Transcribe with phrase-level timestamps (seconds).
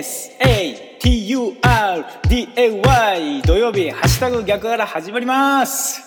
[0.00, 1.42] SATURDAY
[3.42, 6.02] 土曜日ハッシュタグ逆から始まります。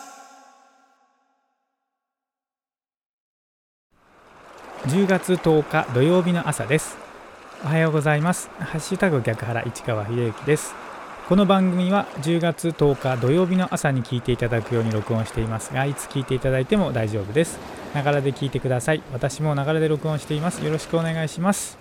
[4.88, 6.98] 10月10日土曜日の朝です。
[7.64, 8.50] おはようございます。
[8.60, 10.74] ハッシュタグ逆原市川秀幸です。
[11.30, 17.60] この番組は10月10日土曜日の朝に聞いていただくように録音していますがいつ聞いていただいても大丈夫です。
[17.94, 19.04] ながらで聞いてください。
[19.14, 20.66] 私もながらで録音しています。
[20.66, 21.78] よろしくお願いします。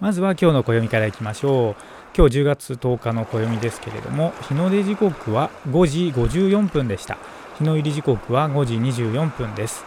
[0.00, 1.74] まずは今日の暦からいきましょう。
[2.16, 7.18] 今日10月10日の暦ですけれども日の出時刻は5時54分でした。
[7.58, 9.84] 日の入り時刻は5時24分です。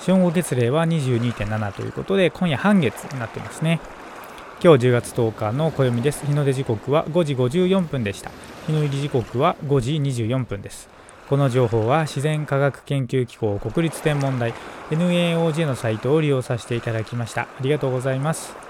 [0.00, 3.80] 正午月齢は22.7ということで今夜半月になってますね。
[4.62, 6.26] 今日10月10日の暦です。
[6.26, 8.30] 日の出時刻は5時54分でした。
[8.66, 10.88] 日の入り時刻は5時24分です。
[11.28, 14.52] この情報は自然科学研究機構国立天文台
[14.90, 17.42] NAOJ のサイトを利用させていただきました。
[17.42, 18.69] ありがとうございます。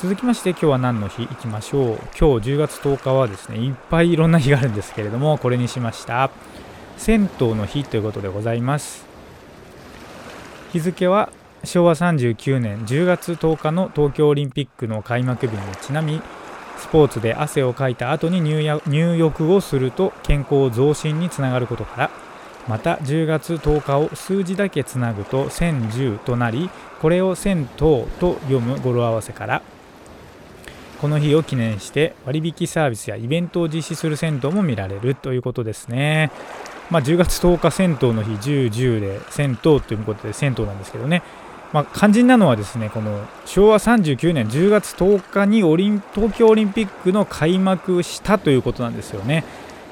[0.00, 1.24] 続きまして今日は何の日？
[1.24, 1.98] いきましょう。
[2.18, 6.30] 今日10月10日はですねいっぱいいろんな日があるんですけれどもこれにしました。
[6.96, 9.04] 銭湯の日ということでございます。
[10.72, 11.28] 日付は
[11.64, 16.22] 昭和39年10月10日の東京オリンピックの開幕日にちなみ
[16.78, 22.10] スポーツで汗をかいた後に入浴をすると健康増進につながることから
[22.66, 26.70] また10月10日を数字だけつなぐと1010となり
[27.02, 28.06] これを銭湯と
[28.44, 29.62] 読む語呂合わせから
[31.00, 36.30] この日を記念して割引サービスやイベントを実施する銭湯も見られるということですね。
[36.90, 41.22] まあ、10月10日銭湯の日10、10で銭湯ということで銭湯なんですけどね、
[41.72, 49.44] まあ、肝心なのはですねこの昭和39年10月10日にオリン東京オリンピックの開幕したということなんですよね。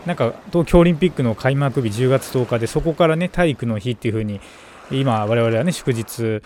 [0.05, 4.41] なんか東京オリンピックの開幕日10月10日でそこからね体育の日っていう風に
[4.91, 6.43] 今我々はね祝日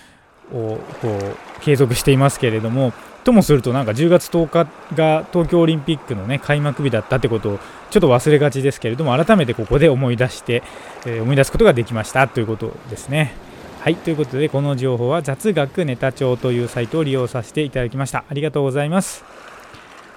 [0.52, 2.92] をこう継続していますけれども
[3.24, 7.58] ともするとなんか10月10日が東京オリンピックのね開幕日だったってことを
[7.90, 10.62] ちょっと忘れがちですけれども改めてここで思い出して、
[11.06, 13.34] えー、思い出すことができましたということですね。
[13.80, 19.24] はいということでこの情報は雑学ネタ帳というサイトを利用させていただきましたありがとうございます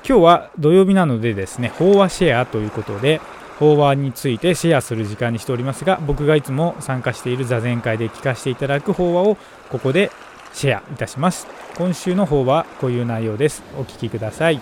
[0.08, 3.22] 今日は土曜日なのでですね飽和シェアということで
[3.58, 9.36] 飽和についてシェアする時間にしておりますが僕がいつも参加している座禅会で聞かせていただく飽和を
[9.70, 10.12] ここで
[10.56, 11.48] シェアいたします。
[11.78, 13.62] 今週の方はこういう内容です。
[13.78, 14.62] お聞きください。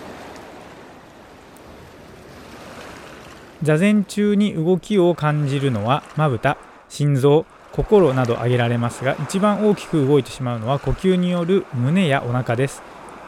[3.62, 12.82] 座禅中に動きを感じるのはまぶた心臓心など挙げられますが一番大きく動いてしまうのは呼吸による胸やお腹です。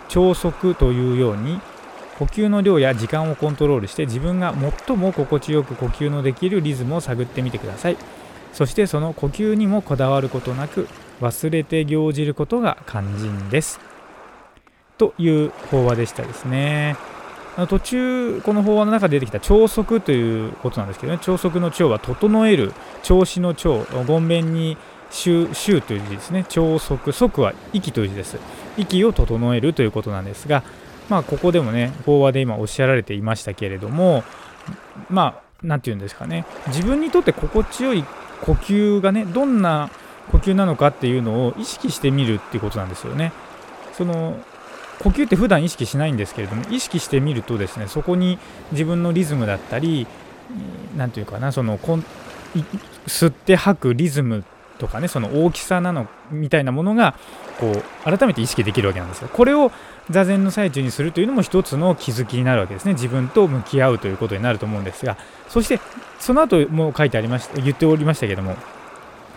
[0.08, 1.60] 超速というように
[2.18, 4.52] 呼吸の量や時間をコントロールして自分が
[4.86, 7.96] 最も心地よく呼吸のできるリズムを探ってみてください。
[8.52, 10.88] そしてその呼吸にもこだわることなく
[11.20, 13.80] 忘れて行じることが肝心です。
[14.98, 16.96] という法話でしたですね。
[17.68, 24.76] 途中、この法話の中で出てきた超速ということなんですけどね、超速の超は整える、調子の超、ごんべんに
[25.10, 28.38] 週週という字ですね、超速、速は息という字です。
[28.76, 30.62] 息を整えるということなんですが、
[31.08, 34.22] まあ、ここでもね、法話で今おっしゃられていましたけれども、
[35.08, 38.04] まあ、なんていうんですかね、自分にとって心地よい
[38.42, 39.90] 呼吸がね、どんな
[40.30, 43.32] 呼吸なのかっていうのを意識してみるっていうことなんですよね。
[43.92, 44.38] その
[45.00, 48.38] 呼吸って普段意識しないんですけれども意識してみるとですねそこに
[48.72, 50.06] 自分のリズムだったり
[50.96, 51.78] 何て言うかなその
[53.06, 54.44] 吸って吐くリズム
[54.78, 57.14] とかねその大きさなのみたいなものが
[57.58, 59.28] こう改めて意識できるわけなんですよ。
[59.32, 59.70] これを
[60.10, 62.92] 座禅の最中にするというのも一つの気づきになるわけですね。
[62.92, 65.16] 自分と向き合うということになると思うんですが
[65.48, 65.80] そして
[66.18, 68.56] その後も書いてありました言っておりましたけども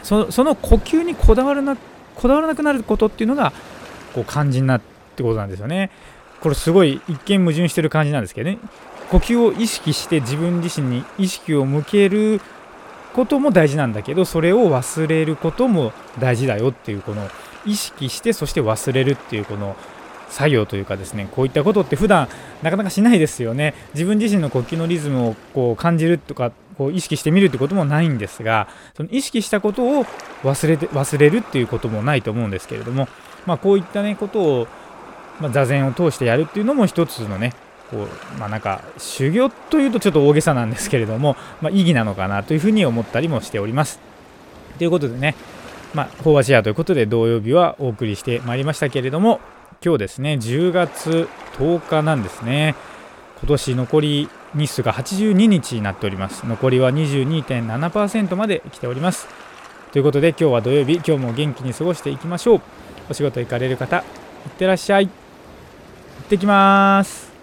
[0.03, 1.77] そその呼吸にこだわらな
[2.15, 3.53] こだわらなくなることっていうのが
[4.13, 4.81] こう肝心なっ
[5.15, 5.91] てことなんですよね。
[6.41, 8.59] これすごい一見矛盾してる感じなんですけどね。
[9.09, 12.41] 呼吸を意識して自分自身に意識を向ける
[13.13, 17.27] ことも大事なんだけどそれを忘れることも大事だよっていうこの
[17.65, 19.75] 意識してそして忘れるっていうこの
[20.29, 21.27] 作業というかですね。
[21.31, 22.27] こういったことって普段
[22.61, 23.73] なかなかしないですよね。
[23.93, 30.05] 自分自身の呼吸のリズムをこう感じるとかこう意識してみるってこともないんですがその意識したことを
[30.43, 33.09] 忘れて忘れるっていうこともないと思うんですけれども、
[33.45, 34.67] まあ、こういったねことを、
[35.41, 37.53] まあ、座禅を通してやるっていうのも一つのね
[37.91, 38.07] こう
[38.39, 43.99] まあ、なんか修行というとちょっと大げさなんですけれども、まあ、意義なのかなというふうに思ったりもしております。
[44.77, 45.35] ということでね、
[45.95, 49.41] まあ、飽和シェアということで土曜日はお送りしてまいりましたけれども
[49.83, 51.27] 今日ですね10月
[51.57, 52.75] 10日なんですね
[53.39, 56.45] 今年残り日数が82日になっております。
[56.45, 59.27] 残りは22.7%まで来ております。
[59.91, 62.61] ということで今日は土曜日今日も元気に過ごしていきましょう。
[63.09, 64.01] お仕事行かれる方い
[64.49, 65.07] ってらっしゃい。
[65.07, 65.11] 行
[66.23, 67.38] ってきます。